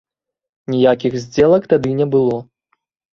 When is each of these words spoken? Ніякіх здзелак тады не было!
Ніякіх 0.75 1.17
здзелак 1.23 1.67
тады 1.73 1.91
не 1.99 2.07
было! 2.17 2.39